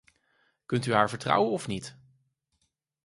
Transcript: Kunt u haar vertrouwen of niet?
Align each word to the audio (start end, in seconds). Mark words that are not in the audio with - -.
Kunt 0.65 0.85
u 0.85 0.93
haar 0.93 1.09
vertrouwen 1.09 1.51
of 1.51 1.67
niet? 1.67 1.99